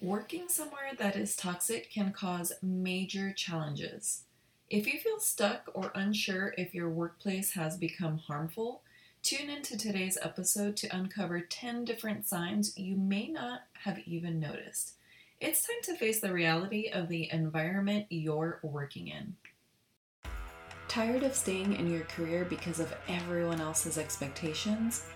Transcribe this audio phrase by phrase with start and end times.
[0.00, 4.22] Working somewhere that is toxic can cause major challenges.
[4.70, 8.82] If you feel stuck or unsure if your workplace has become harmful,
[9.24, 14.92] tune into today's episode to uncover 10 different signs you may not have even noticed.
[15.40, 19.34] It's time to face the reality of the environment you're working in.
[20.86, 25.06] Tired of staying in your career because of everyone else's expectations?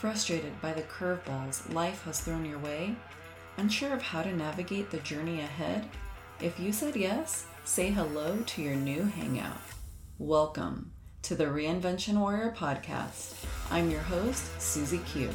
[0.00, 2.96] Frustrated by the curveballs life has thrown your way?
[3.62, 5.88] Unsure of how to navigate the journey ahead?
[6.40, 9.60] If you said yes, say hello to your new hangout.
[10.18, 10.90] Welcome
[11.22, 13.36] to the Reinvention Warrior podcast.
[13.70, 15.30] I'm your host, Susie Q.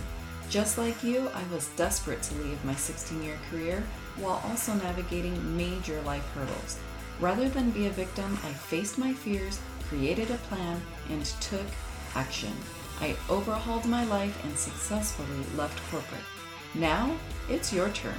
[0.50, 3.82] Just like you, I was desperate to leave my 16 year career
[4.18, 6.78] while also navigating major life hurdles.
[7.22, 9.58] Rather than be a victim, I faced my fears,
[9.88, 11.66] created a plan, and took
[12.14, 12.52] action.
[13.00, 16.37] I overhauled my life and successfully left corporate.
[16.76, 17.16] Now,
[17.50, 18.18] it's your turn.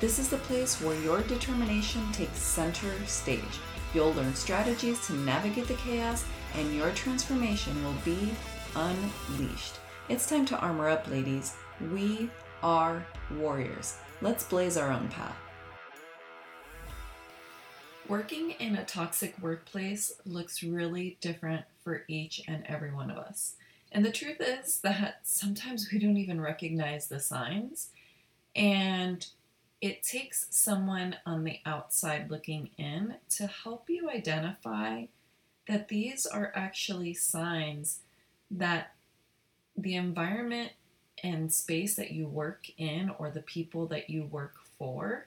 [0.00, 3.42] This is the place where your determination takes center stage.
[3.92, 8.30] You'll learn strategies to navigate the chaos, and your transformation will be
[8.76, 9.80] unleashed.
[10.08, 11.54] It's time to armor up, ladies.
[11.92, 12.30] We
[12.62, 13.04] are
[13.36, 13.96] warriors.
[14.20, 15.36] Let's blaze our own path.
[18.08, 23.56] Working in a toxic workplace looks really different for each and every one of us.
[23.90, 27.90] And the truth is that sometimes we don't even recognize the signs.
[28.54, 29.26] And
[29.80, 35.04] it takes someone on the outside looking in to help you identify
[35.68, 38.00] that these are actually signs
[38.50, 38.94] that
[39.76, 40.72] the environment
[41.22, 45.26] and space that you work in or the people that you work for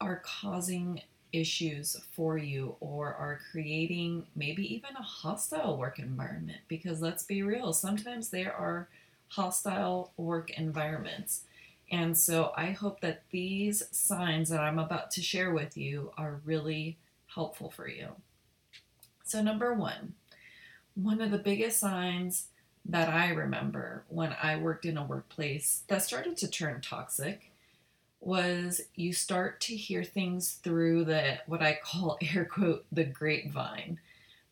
[0.00, 1.00] are causing
[1.40, 7.42] issues for you or are creating maybe even a hostile work environment because let's be
[7.42, 8.88] real sometimes there are
[9.28, 11.42] hostile work environments
[11.90, 16.40] and so I hope that these signs that I'm about to share with you are
[16.44, 16.96] really
[17.28, 18.08] helpful for you.
[19.24, 20.14] So, number one,
[20.94, 22.46] one of the biggest signs
[22.84, 27.50] that I remember when I worked in a workplace that started to turn toxic
[28.20, 33.98] was you start to hear things through the what I call air quote the grapevine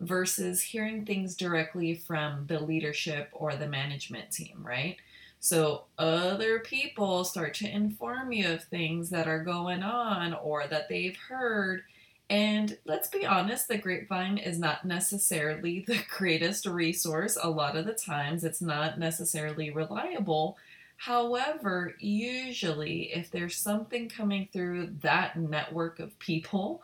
[0.00, 4.96] versus hearing things directly from the leadership or the management team, right?
[5.40, 10.88] So other people start to inform you of things that are going on or that
[10.88, 11.82] they've heard.
[12.30, 17.36] And let's be honest, the grapevine is not necessarily the greatest resource.
[17.42, 20.56] A lot of the times, it's not necessarily reliable.
[20.96, 26.82] However, usually, if there's something coming through that network of people,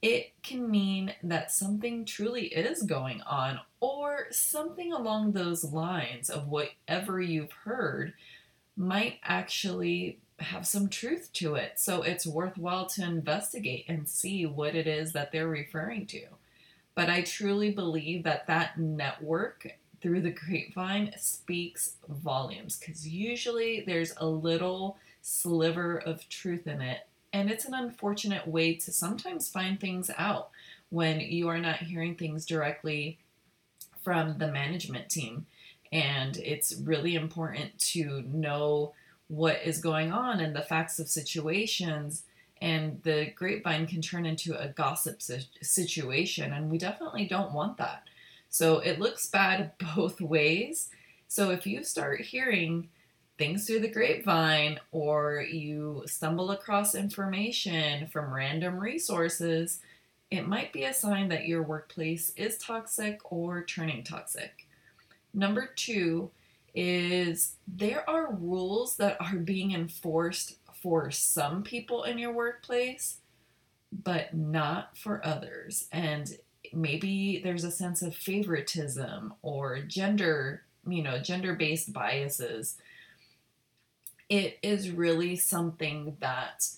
[0.00, 6.48] it can mean that something truly is going on or something along those lines of
[6.48, 8.14] whatever you've heard
[8.76, 11.72] might actually have some truth to it.
[11.76, 16.26] So it's worthwhile to investigate and see what it is that they're referring to.
[16.94, 19.66] But I truly believe that that network
[20.00, 27.08] through the grapevine speaks volumes because usually there's a little sliver of truth in it
[27.32, 30.50] and it's an unfortunate way to sometimes find things out
[30.90, 33.18] when you are not hearing things directly
[34.02, 35.46] from the management team.
[35.92, 38.94] And it's really important to know
[39.28, 42.22] what is going on and the facts of situations.
[42.60, 46.52] And the grapevine can turn into a gossip situation.
[46.52, 48.04] And we definitely don't want that.
[48.48, 50.90] So it looks bad both ways.
[51.26, 52.88] So if you start hearing
[53.36, 59.80] things through the grapevine or you stumble across information from random resources,
[60.30, 64.66] it might be a sign that your workplace is toxic or turning toxic.
[65.32, 66.30] Number two
[66.74, 73.18] is there are rules that are being enforced for some people in your workplace,
[73.92, 75.88] but not for others.
[75.92, 76.36] And
[76.72, 82.76] maybe there's a sense of favoritism or gender, you know, gender based biases.
[84.28, 86.68] It is really something that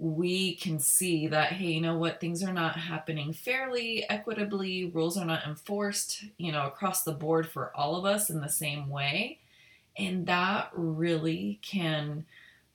[0.00, 2.20] we can see that hey you know what?
[2.20, 7.46] Things are not happening fairly equitably rules are not enforced you know across the board
[7.46, 9.38] for all of us in the same way.
[9.98, 12.24] And that really can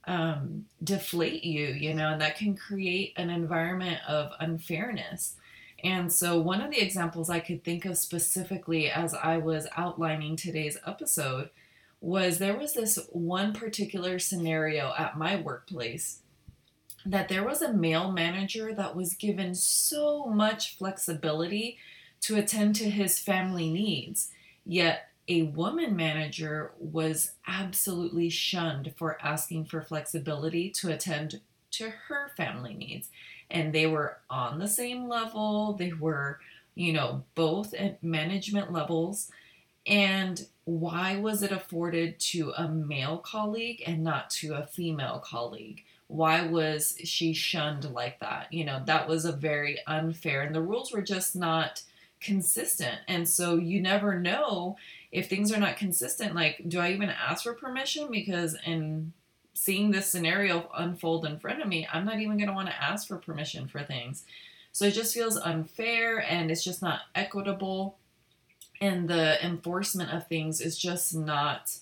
[0.06, 5.36] um, deflate you you know and that can create an environment of unfairness
[5.86, 10.36] and so one of the examples i could think of specifically as i was outlining
[10.36, 11.50] today's episode
[12.02, 16.20] was there was this one particular scenario at my workplace
[17.06, 21.78] that there was a male manager that was given so much flexibility
[22.22, 24.32] to attend to his family needs,
[24.66, 31.42] yet a woman manager was absolutely shunned for asking for flexibility to attend
[31.72, 33.10] to her family needs.
[33.52, 36.40] And they were on the same level, they were,
[36.74, 39.32] you know, both at management levels.
[39.86, 45.84] And why was it afforded to a male colleague and not to a female colleague?
[46.08, 48.52] Why was she shunned like that?
[48.52, 51.84] You know, that was a very unfair, and the rules were just not
[52.20, 53.00] consistent.
[53.08, 54.78] And so you never know
[55.12, 56.36] if things are not consistent.
[56.36, 58.10] Like, do I even ask for permission?
[58.12, 59.14] Because in
[59.56, 62.84] seeing this scenario unfold in front of me, I'm not even going to want to
[62.84, 64.26] ask for permission for things.
[64.74, 67.98] So it just feels unfair and it's just not equitable.
[68.82, 71.78] And the enforcement of things is just not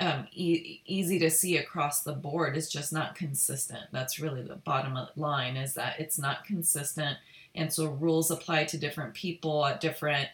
[0.00, 2.56] um, e- easy to see across the board.
[2.56, 3.84] It's just not consistent.
[3.92, 7.18] That's really the bottom line is that it's not consistent.
[7.54, 10.28] And so rules apply to different people at different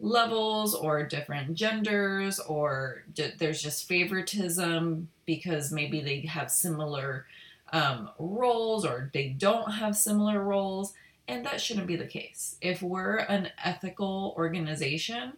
[0.00, 7.26] levels or different genders or d- there's just favoritism because maybe they have similar
[7.72, 10.94] um, roles or they don't have similar roles
[11.26, 12.56] and that shouldn't be the case.
[12.60, 15.32] If we're an ethical organization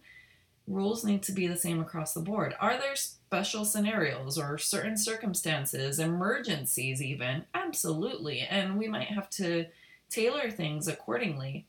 [0.69, 2.55] rules need to be the same across the board.
[2.61, 7.45] Are there special scenarios or certain circumstances emergencies even?
[7.55, 9.67] Absolutely and we might have to
[10.11, 11.65] tailor things accordingly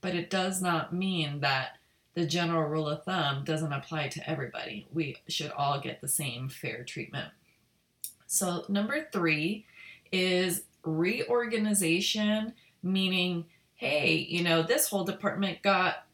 [0.00, 1.78] but it does not mean that
[2.16, 4.86] the general rule of thumb doesn't apply to everybody.
[4.92, 7.28] We should all get the same fair treatment.
[8.26, 9.66] So, number three
[10.10, 16.06] is reorganization, meaning, hey, you know, this whole department got,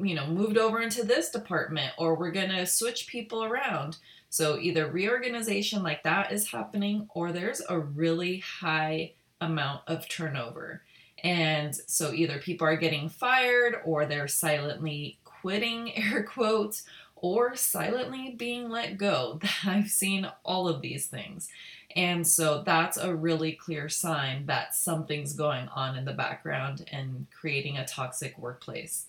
[0.00, 3.96] you know, moved over into this department, or we're going to switch people around.
[4.30, 10.82] So, either reorganization like that is happening, or there's a really high amount of turnover.
[11.24, 16.84] And so either people are getting fired or they're silently quitting, air quotes,
[17.16, 19.40] or silently being let go.
[19.66, 21.48] I've seen all of these things.
[21.96, 27.26] And so that's a really clear sign that something's going on in the background and
[27.32, 29.06] creating a toxic workplace.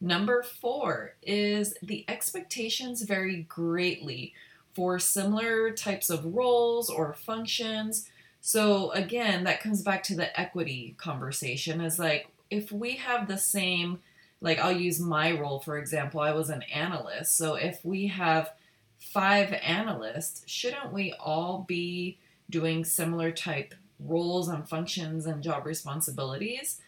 [0.00, 4.34] Number four is the expectations vary greatly
[4.74, 8.08] for similar types of roles or functions.
[8.40, 13.38] So, again, that comes back to the equity conversation is like if we have the
[13.38, 13.98] same
[14.40, 16.20] like I'll use my role for example.
[16.20, 17.36] I was an analyst.
[17.36, 18.52] So if we have
[18.98, 22.18] five analysts, shouldn't we all be
[22.50, 26.80] doing similar type roles and functions and job responsibilities?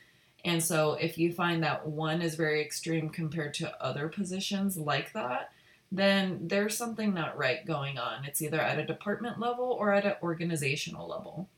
[0.45, 5.13] And so if you find that one is very extreme compared to other positions like
[5.13, 5.53] that,
[5.93, 8.25] then there's something not right going on.
[8.25, 11.49] It's either at a department level or at an organizational level.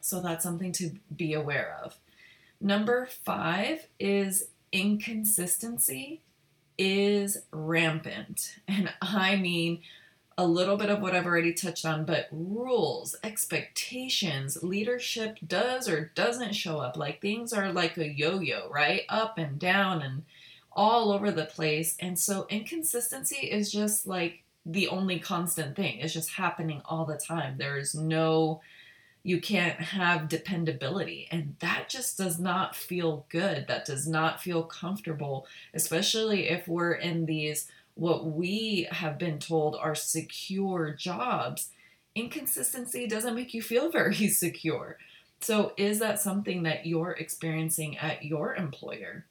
[0.00, 1.96] So that's something to be aware of.
[2.60, 6.22] Number five is inconsistency
[6.78, 8.56] is rampant.
[8.66, 9.82] And I mean
[10.38, 16.10] a little bit of what I've already touched on, but rules, expectations, leadership does or
[16.14, 16.96] doesn't show up.
[16.96, 19.02] Like things are like a yo yo, right?
[19.08, 20.24] Up and down and
[20.72, 21.96] all over the place.
[22.00, 25.98] And so inconsistency is just like the only constant thing.
[25.98, 27.56] It's just happening all the time.
[27.58, 28.60] There's no
[29.22, 31.28] you can't have dependability.
[31.30, 33.66] And that just does not feel good.
[33.68, 39.76] That does not feel comfortable, especially if we're in these, what we have been told
[39.76, 41.70] are secure jobs.
[42.14, 44.98] Inconsistency doesn't make you feel very secure.
[45.40, 49.26] So, is that something that you're experiencing at your employer?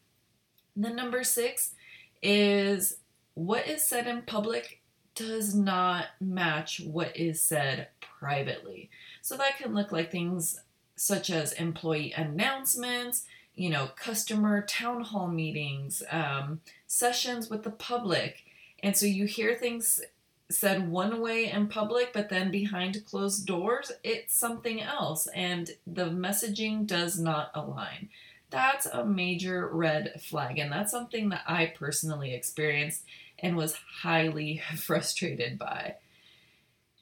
[0.76, 1.74] And then, number six
[2.22, 2.98] is
[3.34, 4.81] what is said in public
[5.16, 8.90] does not match what is said privately.
[9.22, 10.60] So that can look like things
[10.96, 13.26] such as employee announcements,
[13.56, 18.44] you know, customer town hall meetings, um, sessions with the public.
[18.84, 20.02] And so you hear things
[20.50, 25.28] said one way in public, but then behind closed doors, it's something else.
[25.28, 28.10] And the messaging does not align.
[28.50, 30.60] That's a major red flag.
[30.60, 33.06] And that's something that I personally experienced
[33.42, 35.96] and was highly frustrated by.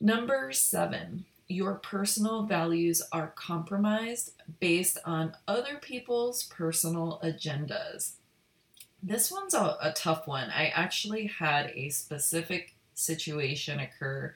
[0.02, 8.14] Number seven, your personal values are compromised based on other people's personal agendas.
[9.02, 10.50] This one's a, a, tough one.
[10.52, 14.36] I actually had a specific situation occur,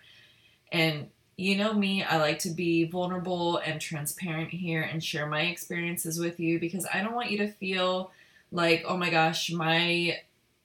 [0.71, 5.41] and you know me, I like to be vulnerable and transparent here and share my
[5.41, 8.11] experiences with you because I don't want you to feel
[8.51, 10.17] like, oh my gosh, my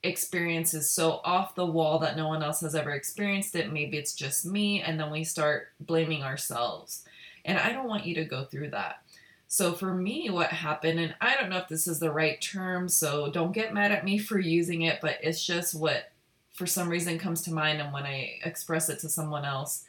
[0.03, 3.73] experience is so off the wall that no one else has ever experienced it.
[3.73, 4.83] Maybe it's just me.
[4.83, 7.05] And then we start blaming ourselves.
[7.45, 9.03] And I don't want you to go through that.
[9.49, 12.89] So for me, what happened, and I don't know if this is the right term,
[12.89, 16.11] so don't get mad at me for using it, but it's just what
[16.53, 19.85] for some reason comes to mind and when I express it to someone else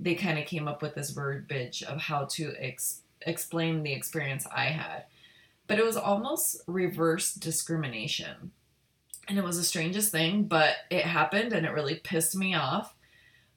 [0.00, 4.46] they kind of came up with this verbiage of how to ex- explain the experience
[4.54, 5.04] I had.
[5.66, 8.52] But it was almost reverse discrimination.
[9.28, 12.94] And it was the strangest thing, but it happened and it really pissed me off.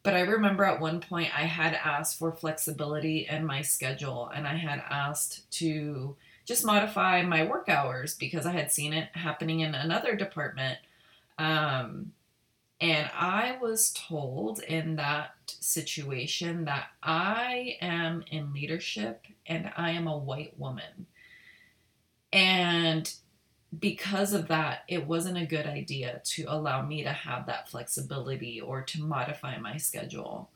[0.04, 4.48] But I remember at one point I had asked for flexibility in my schedule and
[4.48, 9.60] I had asked to just modify my work hours because I had seen it happening
[9.60, 10.78] in another department.
[11.38, 12.14] Um,
[12.80, 20.08] and I was told in that situation that I am in leadership and I am
[20.08, 21.08] a white woman.
[22.32, 23.12] And
[23.78, 28.62] because of that, it wasn't a good idea to allow me to have that flexibility
[28.62, 30.50] or to modify my schedule.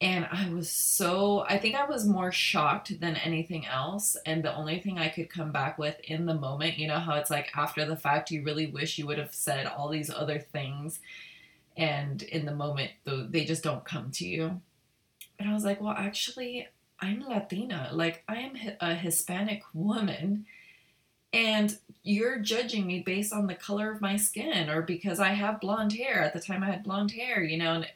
[0.00, 4.16] And I was so, I think I was more shocked than anything else.
[4.24, 7.16] And the only thing I could come back with in the moment, you know, how
[7.16, 10.38] it's like after the fact, you really wish you would have said all these other
[10.38, 11.00] things.
[11.76, 14.60] And in the moment, they just don't come to you.
[15.38, 16.68] And I was like, well, actually,
[17.00, 17.90] I'm Latina.
[17.92, 20.46] Like, I am a Hispanic woman
[21.32, 25.60] and you're judging me based on the color of my skin or because I have
[25.60, 26.22] blonde hair.
[26.22, 27.88] At the time, I had blonde hair, you know, and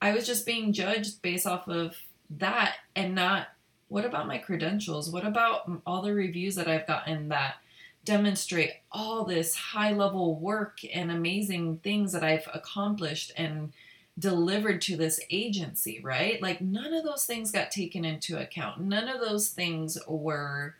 [0.00, 1.96] I was just being judged based off of
[2.38, 3.48] that and not
[3.88, 5.10] what about my credentials?
[5.10, 7.56] What about all the reviews that I've gotten that
[8.04, 13.72] demonstrate all this high level work and amazing things that I've accomplished and
[14.18, 16.40] delivered to this agency, right?
[16.40, 18.80] Like none of those things got taken into account.
[18.80, 20.74] None of those things were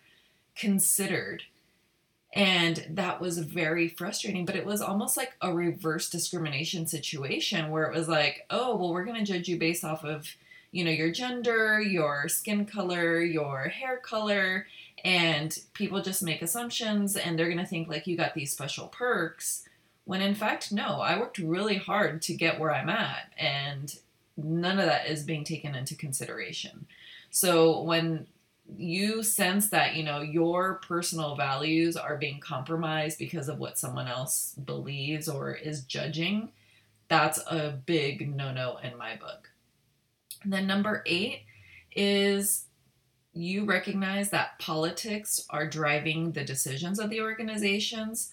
[0.57, 1.45] considered
[2.33, 7.85] and that was very frustrating, but it was almost like a reverse discrimination situation where
[7.85, 10.27] it was like, oh, well, we're going to judge you based off of,
[10.71, 14.67] you know, your gender, your skin color, your hair color.
[15.05, 18.87] And people just make assumptions and they're going to think like you got these special
[18.87, 19.69] perks.
[20.07, 23.31] When in fact, no, I worked really hard to get where I'm at.
[23.37, 23.95] And
[24.39, 26.87] none of that is being taken into consideration.
[27.31, 28.27] So when
[28.67, 34.09] you sense that you know your personal values are being compromised because of what someone
[34.09, 36.51] else believes or is judging
[37.13, 39.51] that's a big no-no in my book.
[40.43, 41.43] And then number eight
[41.95, 42.65] is
[43.35, 48.33] you recognize that politics are driving the decisions of the organizations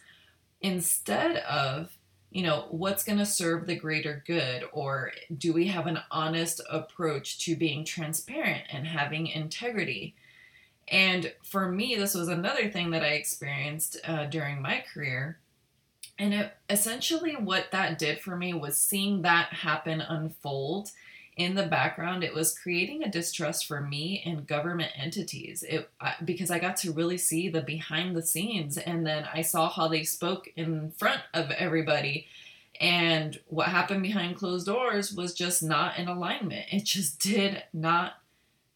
[0.62, 1.98] instead of
[2.32, 6.62] you know what's going to serve the greater good or do we have an honest
[6.70, 10.16] approach to being transparent and having integrity
[10.90, 15.38] and for me, this was another thing that I experienced uh, during my career.
[16.18, 20.92] And it, essentially, what that did for me was seeing that happen unfold
[21.40, 22.24] in the background.
[22.24, 25.64] It was creating a distrust for me and government entities.
[25.64, 25.90] It
[26.24, 29.88] because I got to really see the behind the scenes, and then I saw how
[29.88, 32.28] they spoke in front of everybody.
[32.80, 36.68] And what happened behind closed doors was just not in alignment.
[36.72, 38.14] It just did not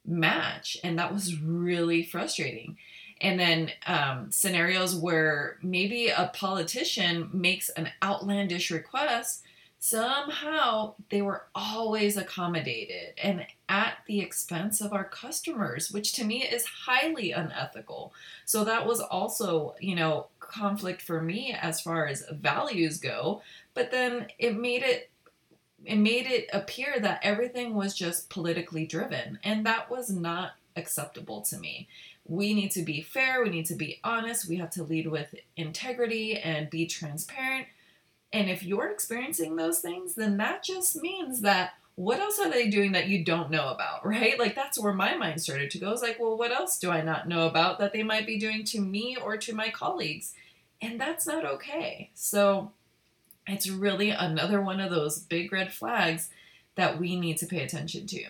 [0.05, 2.77] match and that was really frustrating
[3.21, 9.43] and then um, scenarios where maybe a politician makes an outlandish request
[9.83, 16.41] somehow they were always accommodated and at the expense of our customers which to me
[16.41, 18.13] is highly unethical
[18.45, 23.41] so that was also you know conflict for me as far as values go
[23.73, 25.09] but then it made it
[25.85, 31.41] it made it appear that everything was just politically driven, and that was not acceptable
[31.41, 31.87] to me.
[32.25, 35.35] We need to be fair, we need to be honest, we have to lead with
[35.57, 37.67] integrity and be transparent.
[38.33, 42.67] And if you're experiencing those things, then that just means that what else are they
[42.67, 44.37] doing that you don't know about, right?
[44.37, 45.91] Like that's where my mind started to go.
[45.91, 48.63] It's like, well, what else do I not know about that they might be doing
[48.65, 50.33] to me or to my colleagues?
[50.81, 52.09] And that's not okay.
[52.15, 52.71] So
[53.47, 56.29] it's really another one of those big red flags
[56.75, 58.23] that we need to pay attention to.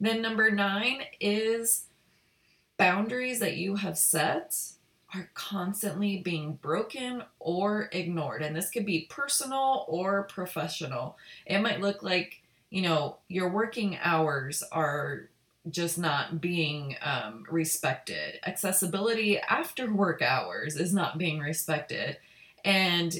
[0.00, 1.84] Then, number nine is
[2.76, 4.56] boundaries that you have set
[5.14, 8.42] are constantly being broken or ignored.
[8.42, 11.16] And this could be personal or professional.
[11.46, 15.28] It might look like, you know, your working hours are
[15.70, 18.38] just not being um, respected.
[18.44, 22.18] Accessibility after work hours is not being respected.
[22.64, 23.14] And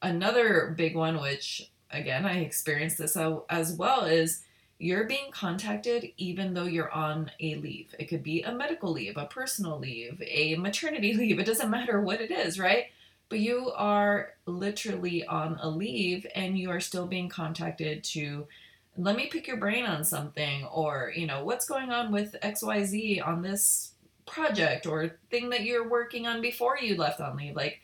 [0.00, 3.16] another big one, which again, I experienced this
[3.50, 4.44] as well, is
[4.80, 7.94] you're being contacted even though you're on a leave.
[7.98, 11.38] It could be a medical leave, a personal leave, a maternity leave.
[11.38, 12.86] It doesn't matter what it is, right?
[13.28, 18.48] But you are literally on a leave and you are still being contacted to
[18.96, 23.24] let me pick your brain on something or, you know, what's going on with XYZ
[23.24, 23.92] on this
[24.24, 27.54] project or thing that you're working on before you left on leave.
[27.54, 27.82] Like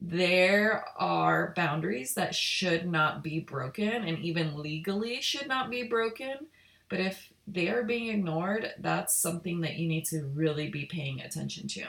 [0.00, 6.46] there are boundaries that should not be broken and even legally should not be broken.
[6.88, 11.20] But if they are being ignored, that's something that you need to really be paying
[11.20, 11.84] attention to.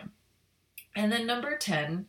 [0.95, 2.07] And then number 10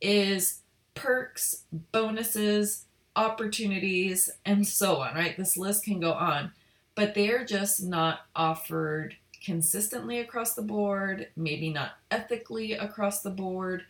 [0.00, 0.60] is
[0.94, 2.86] perks, bonuses,
[3.16, 5.36] opportunities, and so on, right?
[5.36, 6.52] This list can go on,
[6.94, 13.84] but they're just not offered consistently across the board, maybe not ethically across the board.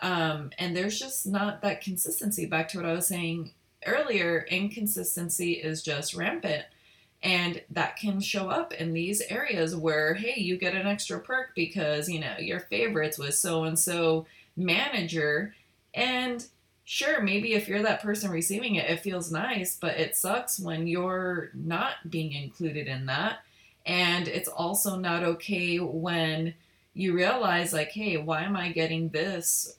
[0.00, 2.46] Um, and there's just not that consistency.
[2.46, 3.52] Back to what I was saying
[3.86, 6.64] earlier, inconsistency is just rampant.
[7.22, 11.54] And that can show up in these areas where, hey, you get an extra perk
[11.54, 15.54] because, you know, your favorites was so and so manager.
[15.94, 16.46] And
[16.84, 20.86] sure, maybe if you're that person receiving it, it feels nice, but it sucks when
[20.86, 23.38] you're not being included in that.
[23.86, 26.54] And it's also not okay when
[26.92, 29.78] you realize, like, hey, why am I getting this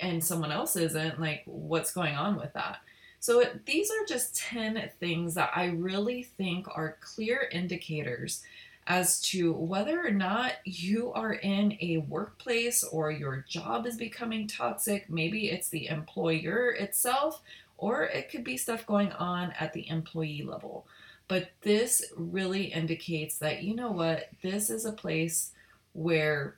[0.00, 1.20] and someone else isn't?
[1.20, 2.78] Like, what's going on with that?
[3.20, 8.42] So, these are just 10 things that I really think are clear indicators
[8.86, 14.46] as to whether or not you are in a workplace or your job is becoming
[14.46, 15.10] toxic.
[15.10, 17.42] Maybe it's the employer itself,
[17.78, 20.86] or it could be stuff going on at the employee level.
[21.28, 25.50] But this really indicates that, you know what, this is a place
[25.92, 26.56] where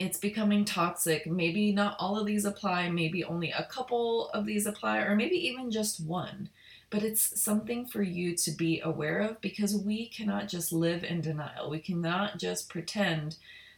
[0.00, 1.26] it's becoming toxic.
[1.26, 5.36] Maybe not all of these apply, maybe only a couple of these apply, or maybe
[5.46, 6.48] even just one.
[6.88, 11.20] But it's something for you to be aware of because we cannot just live in
[11.20, 11.68] denial.
[11.68, 13.36] We cannot just pretend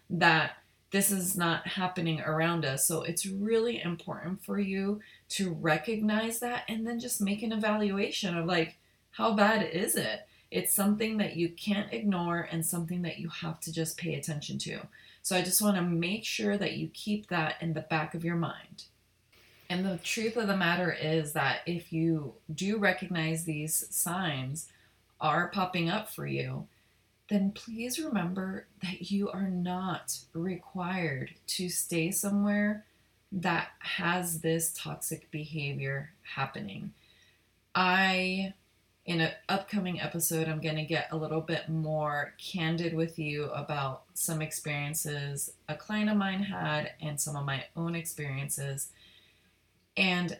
[0.09, 0.53] that
[0.93, 2.87] this is not happening around us.
[2.87, 5.01] So it's really important for you
[5.31, 8.79] to recognize that and then just make an evaluation of like,
[9.11, 10.21] how bad is it?
[10.53, 14.59] It's something that you can't ignore and something that you have to just pay attention
[14.59, 14.83] to.
[15.23, 18.25] So I just want to make sure that you keep that in the back of
[18.25, 18.85] your mind.
[19.71, 24.69] And the truth of the matter is that if you do recognize these signs
[25.21, 26.67] are popping up for you,
[27.31, 32.85] then please remember that you are not required to stay somewhere
[33.31, 36.93] that has this toxic behavior happening.
[37.75, 38.53] I
[39.05, 43.47] in an upcoming episode, I'm going to get a little bit more candid with you
[43.47, 48.91] about some experiences a client of mine had and some of my own experiences.
[49.97, 50.39] And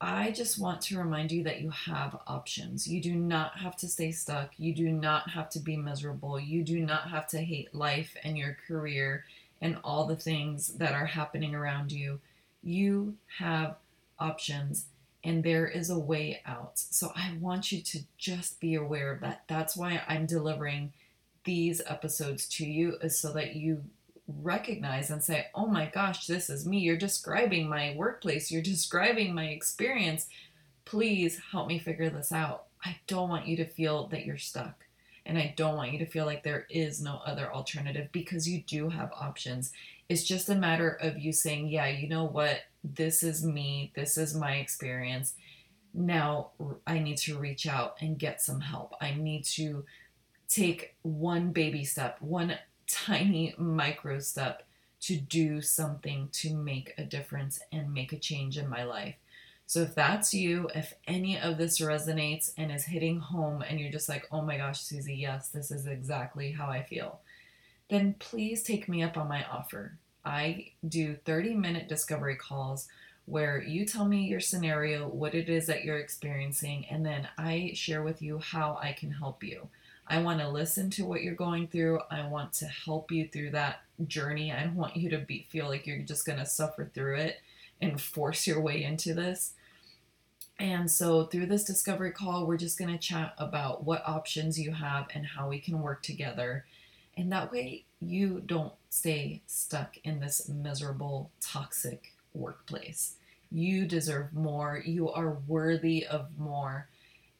[0.00, 2.86] I just want to remind you that you have options.
[2.86, 4.50] You do not have to stay stuck.
[4.58, 6.38] You do not have to be miserable.
[6.38, 9.24] You do not have to hate life and your career
[9.62, 12.20] and all the things that are happening around you.
[12.62, 13.76] You have
[14.18, 14.86] options
[15.24, 16.78] and there is a way out.
[16.78, 19.44] So I want you to just be aware of that.
[19.46, 20.92] That's why I'm delivering
[21.44, 23.84] these episodes to you is so that you
[24.28, 26.78] recognize and say, "Oh my gosh, this is me.
[26.78, 28.50] You're describing my workplace.
[28.50, 30.28] You're describing my experience.
[30.84, 34.86] Please help me figure this out." I don't want you to feel that you're stuck.
[35.24, 38.62] And I don't want you to feel like there is no other alternative because you
[38.62, 39.72] do have options.
[40.12, 42.60] It's just a matter of you saying, yeah, you know what?
[42.84, 43.92] This is me.
[43.96, 45.32] This is my experience.
[45.94, 46.50] Now
[46.86, 48.92] I need to reach out and get some help.
[49.00, 49.86] I need to
[50.48, 54.64] take one baby step, one tiny micro step
[55.00, 59.14] to do something to make a difference and make a change in my life.
[59.64, 63.90] So if that's you, if any of this resonates and is hitting home and you're
[63.90, 67.20] just like, oh my gosh, Susie, yes, this is exactly how I feel,
[67.88, 69.96] then please take me up on my offer.
[70.24, 72.88] I do 30 minute discovery calls
[73.26, 77.72] where you tell me your scenario, what it is that you're experiencing, and then I
[77.74, 79.68] share with you how I can help you.
[80.06, 82.00] I want to listen to what you're going through.
[82.10, 84.52] I want to help you through that journey.
[84.52, 87.40] I don't want you to be feel like you're just going to suffer through it
[87.80, 89.54] and force your way into this.
[90.58, 94.72] And so, through this discovery call, we're just going to chat about what options you
[94.72, 96.66] have and how we can work together.
[97.16, 103.16] And that way, you don't stay stuck in this miserable, toxic workplace.
[103.50, 104.82] You deserve more.
[104.84, 106.88] You are worthy of more.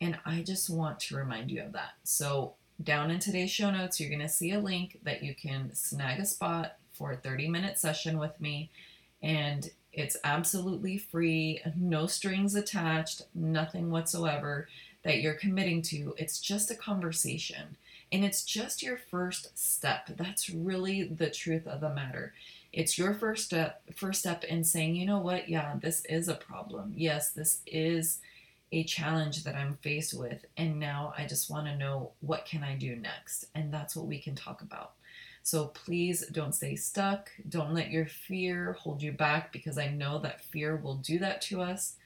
[0.00, 1.92] And I just want to remind you of that.
[2.04, 5.72] So, down in today's show notes, you're going to see a link that you can
[5.74, 8.70] snag a spot for a 30 minute session with me.
[9.22, 14.68] And it's absolutely free, no strings attached, nothing whatsoever
[15.04, 16.14] that you're committing to.
[16.16, 17.76] It's just a conversation.
[18.12, 20.10] And it's just your first step.
[20.16, 22.34] That's really the truth of the matter.
[22.72, 26.34] It's your first step first step in saying, you know what, yeah, this is a
[26.34, 26.92] problem.
[26.94, 28.20] Yes, this is
[28.70, 30.44] a challenge that I'm faced with.
[30.56, 33.46] And now I just want to know what can I do next?
[33.54, 34.92] And that's what we can talk about.
[35.42, 37.30] So please don't stay stuck.
[37.48, 41.40] Don't let your fear hold you back because I know that fear will do that
[41.42, 41.96] to us.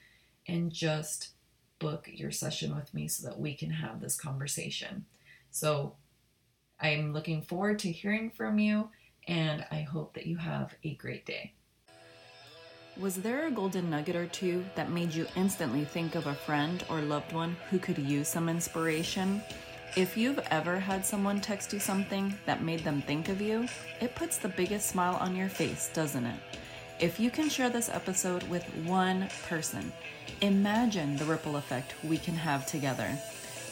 [0.48, 1.30] And just
[1.78, 5.04] book your session with me so that we can have this conversation.
[5.56, 5.94] So
[6.78, 8.90] I'm looking forward to hearing from you,
[9.26, 11.54] and I hope that you have a great day.
[12.98, 16.84] Was there a golden nugget or two that made you instantly think of a friend
[16.90, 19.40] or loved one who could use some inspiration?
[19.96, 23.66] If you've ever had someone text you something that made them think of you,
[24.02, 26.40] it puts the biggest smile on your face, doesn't it?
[27.00, 29.90] If you can share this episode with one person,
[30.42, 33.08] imagine the ripple effect we can have together.